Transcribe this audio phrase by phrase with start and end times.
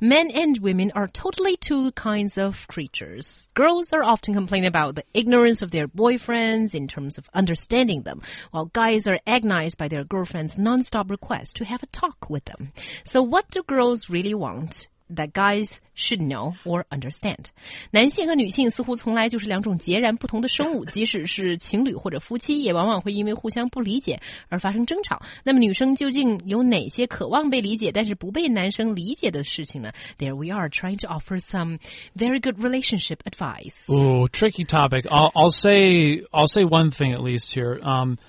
[0.00, 3.48] Men and women are totally two kinds of creatures.
[3.54, 8.20] Girls are often complaining about the ignorance of their boyfriends in terms of understanding them,
[8.50, 12.72] while guys are agonized by their girlfriends' non-stop requests to have a talk with them.
[13.04, 14.88] So what do girls really want?
[15.11, 17.47] that guys should know or understand。
[17.89, 25.19] 男性和女性似乎从来就是两种截然不同的生物，即使是情侣或者夫妻，也往往会因为互相不理解而发生争吵。
[25.43, 29.91] 那么女生究竟有哪些渴望被理解但是不被男生理解的事情呢？
[30.19, 31.79] There we are trying to offer some
[32.15, 33.85] very good relationship advice.
[33.87, 35.07] Oh, tricky topic.
[35.07, 37.79] I'll, I'll say I'll say one thing at least here.
[37.81, 38.19] Um,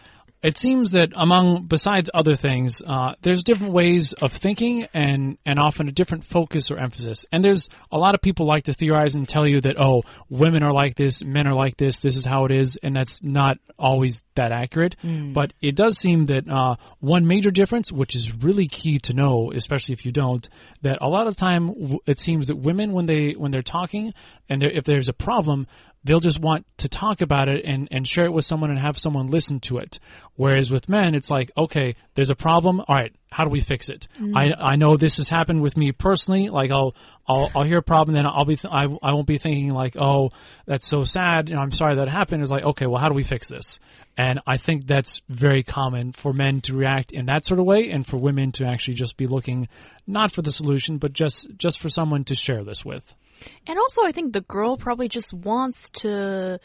[0.45, 5.57] it seems that among besides other things, uh, there's different ways of thinking and and
[5.57, 7.25] often a different focus or emphasis.
[7.31, 10.61] And there's a lot of people like to theorize and tell you that oh, women
[10.61, 13.57] are like this, men are like this, this is how it is, and that's not
[13.79, 14.95] always that accurate.
[15.03, 15.33] Mm.
[15.33, 19.51] But it does seem that uh, one major difference, which is really key to know,
[19.51, 20.47] especially if you don't,
[20.83, 24.13] that a lot of time it seems that women when they when they're talking
[24.47, 25.65] and if there's a problem,
[26.05, 28.97] they'll just want to talk about it and, and share it with someone and have
[28.97, 29.99] someone listen to it.
[30.35, 32.79] Whereas with men, it's like, okay, there's a problem.
[32.79, 34.07] All right, how do we fix it?
[34.21, 34.37] Mm-hmm.
[34.37, 36.49] I, I know this has happened with me personally.
[36.49, 36.95] Like I'll,
[37.27, 39.97] I'll, I'll hear a problem, then I'll be, th- I, I won't be thinking like,
[39.97, 40.29] oh,
[40.67, 41.49] that's so sad.
[41.49, 42.43] You know, I'm sorry that happened.
[42.43, 43.79] It's like, okay, well, how do we fix this?
[44.15, 47.89] And I think that's very common for men to react in that sort of way
[47.89, 49.67] and for women to actually just be looking
[50.07, 53.03] not for the solution, but just, just for someone to share this with.
[53.67, 56.59] And also, I think the girl probably just wants to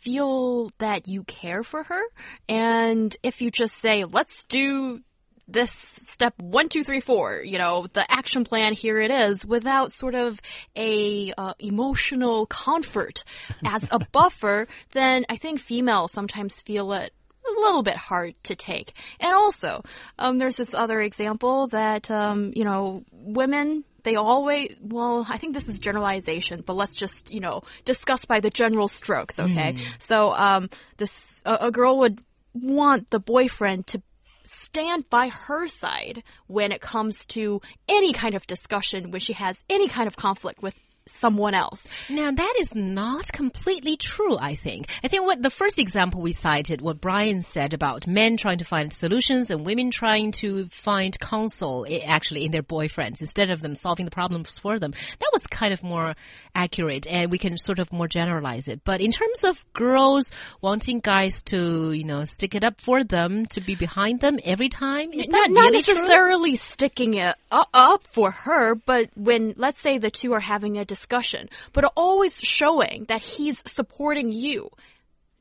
[0.00, 2.02] feel that you care for her.
[2.48, 5.00] And if you just say, let's do
[5.48, 9.92] this step one, two, three, four, you know, the action plan, here it is, without
[9.92, 10.40] sort of
[10.76, 13.24] a uh, emotional comfort
[13.64, 17.12] as a buffer, then I think females sometimes feel it
[17.44, 18.92] a little bit hard to take.
[19.20, 19.82] And also,
[20.18, 25.54] um, there's this other example that, um, you know, women they always well i think
[25.54, 29.80] this is generalization but let's just you know discuss by the general strokes okay mm.
[29.98, 32.22] so um this a, a girl would
[32.54, 34.02] want the boyfriend to
[34.44, 39.62] stand by her side when it comes to any kind of discussion when she has
[39.70, 40.74] any kind of conflict with
[41.06, 41.84] someone else.
[42.08, 44.88] Now that is not completely true, I think.
[45.02, 48.64] I think what the first example we cited, what Brian said about men trying to
[48.64, 53.62] find solutions and women trying to find counsel eh, actually in their boyfriends instead of
[53.62, 54.92] them solving the problems for them.
[54.92, 56.14] That was kind of more
[56.54, 58.82] accurate and we can sort of more generalize it.
[58.84, 60.30] But in terms of girls
[60.60, 64.68] wanting guys to, you know, stick it up for them, to be behind them every
[64.68, 66.56] time, is not, that not really necessarily true?
[66.56, 71.48] sticking it up for her, but when let's say the two are having a discussion,
[71.72, 74.70] but always showing that he's supporting you.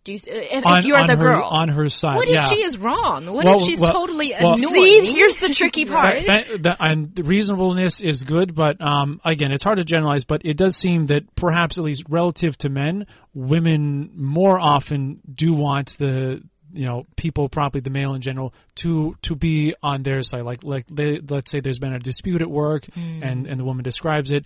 [0.03, 2.45] Do you, if, on, if you're the her, girl on her side, what yeah.
[2.45, 3.31] if she is wrong?
[3.31, 5.05] What well, if she's well, totally well, annoying?
[5.05, 6.25] See, here's the tricky part.
[6.25, 10.23] That, that, that, and reasonableness is good, but um, again, it's hard to generalize.
[10.23, 15.53] But it does seem that perhaps, at least relative to men, women more often do
[15.53, 16.41] want the
[16.73, 20.63] you know people probably the male in general to to be on their side like
[20.63, 23.21] like they, let's say there's been a dispute at work mm.
[23.21, 24.45] and and the woman describes it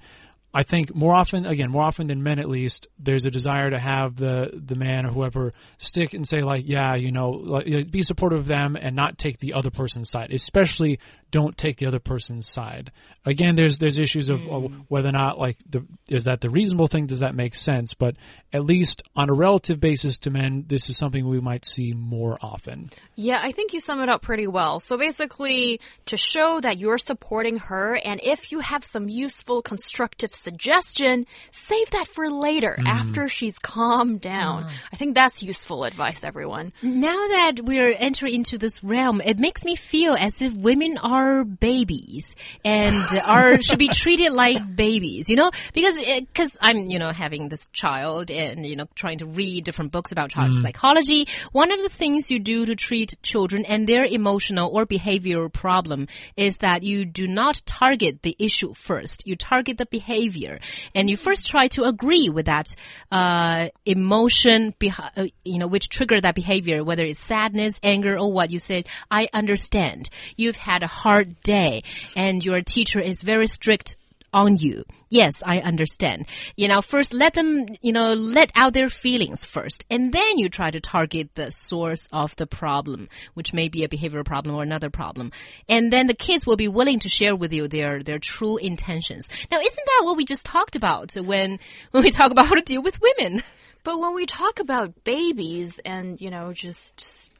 [0.58, 3.78] I think more often, again, more often than men at least, there's a desire to
[3.78, 8.04] have the the man or whoever stick and say like, yeah, you know, like, be
[8.04, 10.32] supportive of them and not take the other person's side.
[10.32, 11.00] Especially
[11.36, 12.94] don't take the other person's side.
[13.26, 14.66] Again, there's there's issues of, mm.
[14.66, 17.08] of whether or not like the, is that the reasonable thing?
[17.08, 17.94] Does that make sense?
[17.94, 18.16] But
[18.54, 22.38] at least on a relative basis to men, this is something we might see more
[22.42, 22.90] often.
[23.16, 24.80] Yeah, I think you sum it up pretty well.
[24.80, 30.34] So basically, to show that you're supporting her, and if you have some useful, constructive
[30.34, 32.88] suggestion, save that for later mm.
[32.88, 34.64] after she's calmed down.
[34.64, 34.72] Mm.
[34.94, 36.72] I think that's useful advice, everyone.
[36.82, 41.25] Now that we're entering into this realm, it makes me feel as if women are
[41.26, 47.00] are babies and are should be treated like babies, you know, because because I'm you
[47.00, 50.62] know having this child and you know trying to read different books about child mm.
[50.62, 51.28] psychology.
[51.52, 56.08] One of the things you do to treat children and their emotional or behavioral problem
[56.38, 59.26] is that you do not target the issue first.
[59.26, 60.60] You target the behavior,
[60.94, 62.68] and you first try to agree with that
[63.12, 68.52] uh, emotion, uh, you know, which trigger that behavior, whether it's sadness, anger, or what
[68.52, 68.86] you said.
[69.10, 70.10] I understand.
[70.36, 71.84] You've had a hard day
[72.16, 73.96] and your teacher is very strict
[74.36, 74.84] on you.
[75.10, 76.28] Yes, I understand.
[76.58, 80.50] You know, first let them, you know, let out their feelings first, and then you
[80.50, 84.62] try to target the source of the problem, which may be a behavioral problem or
[84.62, 85.32] another problem.
[85.70, 89.30] And then the kids will be willing to share with you their, their true intentions.
[89.50, 91.58] Now, isn't that what we just talked about when,
[91.92, 93.42] when we talk about how to deal with women?
[93.86, 97.32] But when we talk about babies and, you know, just, just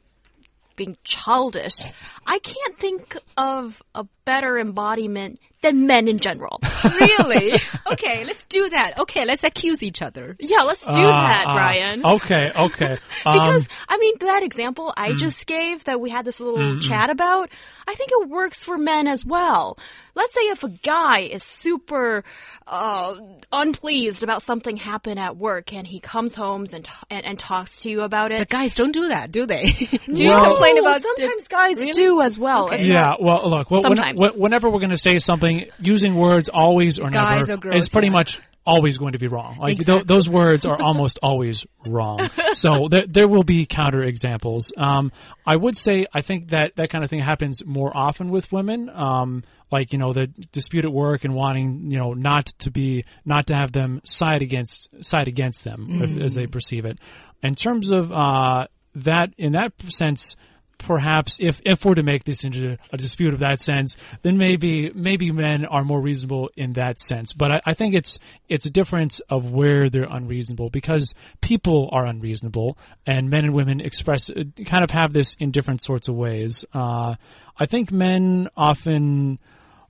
[0.76, 1.80] being childish,
[2.26, 6.60] I can't think of a better embodiment than men in general.
[7.00, 7.54] really?
[7.92, 8.98] Okay, let's do that.
[9.00, 10.36] Okay, let's accuse each other.
[10.38, 11.54] Yeah, let's do Ah, that, ah.
[11.54, 12.04] Brian.
[12.04, 12.98] Okay, okay.
[13.24, 17.08] Because Um, I mean that example I just gave that we had this little chat
[17.08, 17.48] about,
[17.88, 19.78] I think it works for men as well.
[20.14, 22.24] Let's say if a guy is super
[22.66, 23.16] uh,
[23.52, 27.80] unpleased about something happened at work and he comes home and, t- and and talks
[27.80, 28.38] to you about it.
[28.38, 29.64] But guys don't do that, do they?
[29.72, 31.92] do you complain No, about sometimes guys Really?
[31.92, 32.66] do as well.
[32.66, 32.84] Okay.
[32.86, 34.32] yeah, well, look, when- when- Sometimes.
[34.34, 38.08] when- whenever we're going to say something, using words always or Guys never is pretty
[38.08, 38.12] yeah.
[38.12, 39.58] much always going to be wrong.
[39.58, 42.28] Like th- those words are almost always wrong.
[42.52, 44.72] So there, there will be counter examples.
[44.78, 45.12] Um,
[45.46, 48.88] I would say I think that that kind of thing happens more often with women.
[48.88, 53.04] Um, like you know the dispute at work and wanting you know not to be
[53.26, 56.98] not to have them side against side against them if, as they perceive it.
[57.42, 60.36] In terms of uh, that, in that sense
[60.78, 64.90] perhaps if if we're to make this into a dispute of that sense, then maybe
[64.94, 67.32] maybe men are more reasonable in that sense.
[67.32, 68.18] But I, I think it's
[68.48, 73.80] it's a difference of where they're unreasonable because people are unreasonable, and men and women
[73.80, 74.30] express
[74.66, 76.64] kind of have this in different sorts of ways.
[76.72, 77.16] Uh,
[77.58, 79.38] I think men often.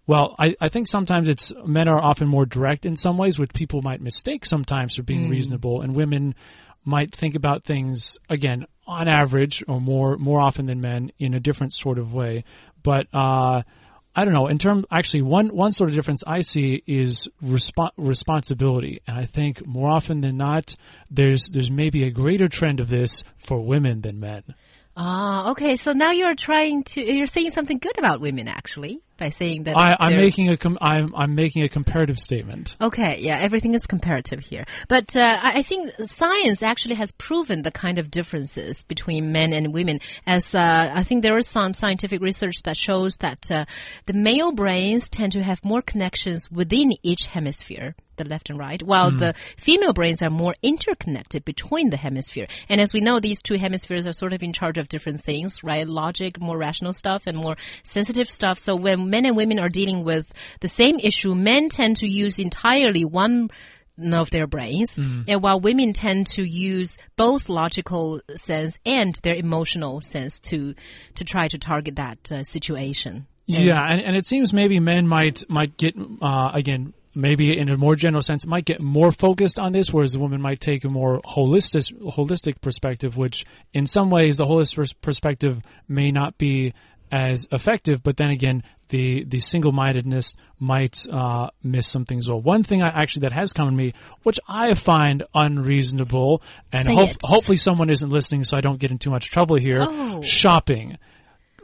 [0.08, 3.52] Well, I, I think sometimes it's men are often more direct in some ways, which
[3.52, 6.36] people might mistake sometimes for being reasonable, and women
[6.84, 11.40] might think about things again on average or more more often than men in a
[11.40, 12.44] different sort of way.
[12.82, 13.62] But uh,
[14.18, 14.46] I don't know.
[14.46, 19.26] In terms, actually, one one sort of difference I see is respo- responsibility, and I
[19.26, 20.74] think more often than not,
[21.10, 24.42] there's there's maybe a greater trend of this for women than men.
[24.96, 25.76] Ah, okay.
[25.76, 29.76] So now you're trying to you're saying something good about women actually by saying that
[29.76, 32.76] I, I'm making a com- I'm I'm making a comparative statement.
[32.81, 34.64] Okay, yeah, everything is comparative here.
[34.88, 39.52] But uh, I I think science actually has proven the kind of differences between men
[39.52, 40.00] and women.
[40.26, 43.64] As uh, I think there is some scientific research that shows that uh,
[44.06, 47.94] the male brains tend to have more connections within each hemisphere.
[48.16, 52.46] The left and right, while the female brains are more interconnected between the hemisphere.
[52.68, 55.62] And as we know, these two hemispheres are sort of in charge of different things,
[55.62, 55.86] right?
[55.86, 58.58] Logic, more rational stuff, and more sensitive stuff.
[58.58, 62.38] So when men and women are dealing with the same issue, men tend to use
[62.38, 63.50] entirely one
[64.12, 70.00] of their brains, and while women tend to use both logical sense and their emotional
[70.00, 70.74] sense to
[71.14, 73.26] to try to target that uh, situation.
[73.46, 77.76] Yeah, and, and it seems maybe men might might get uh, again maybe in a
[77.76, 80.88] more general sense might get more focused on this, whereas the woman might take a
[80.88, 86.74] more holistic holistic perspective, which in some ways the holistic perspective may not be
[87.10, 92.28] as effective, but then again the the single mindedness might uh, miss some things.
[92.28, 96.42] Well, one thing I, actually that has come to me, which I find unreasonable,
[96.72, 97.16] and it.
[97.22, 99.84] hopefully someone isn't listening, so I don't get in too much trouble here.
[99.88, 100.22] Oh.
[100.22, 100.98] Shopping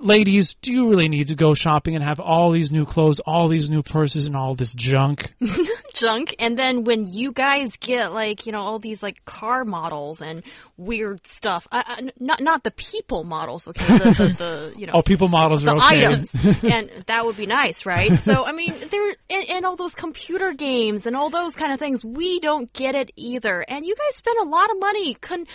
[0.03, 3.49] ladies, do you really need to go shopping and have all these new clothes, all
[3.49, 5.33] these new purses, and all this junk?
[5.93, 6.35] junk.
[6.39, 10.43] And then when you guys get like you know all these like car models and
[10.77, 14.93] weird stuff I, I, not not the people models okay the, the, the you know
[15.03, 16.05] Oh, people models the are okay.
[16.05, 16.31] items.
[16.63, 18.19] And that would be nice right?
[18.21, 21.79] So i mean there and, and all those computer games and all those kind of
[21.79, 23.61] things we don't get it either.
[23.61, 25.47] And you guys spend a lot of money con-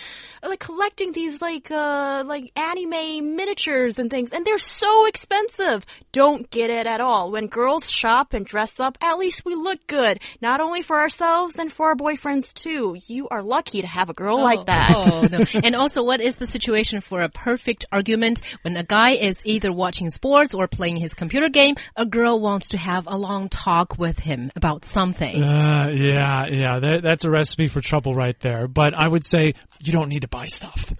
[0.42, 5.84] like collecting these like uh like anime miniatures and things and they're so expensive.
[6.12, 7.30] Don't get it at all.
[7.30, 11.58] When girls shop and dress up at least we look good not only for ourselves
[11.58, 15.26] and for our boyfriends too you are lucky to have a girl like that Oh,
[15.30, 15.38] no.
[15.64, 19.72] And also, what is the situation for a perfect argument when a guy is either
[19.72, 21.76] watching sports or playing his computer game?
[21.96, 25.42] A girl wants to have a long talk with him about something.
[25.42, 28.68] Uh, yeah, yeah, that, that's a recipe for trouble right there.
[28.68, 30.92] But I would say you don't need to buy stuff.